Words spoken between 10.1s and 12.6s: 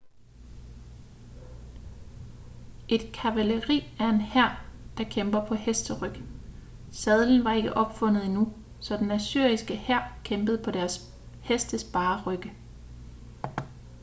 kæmpede på deres hestes bare rygge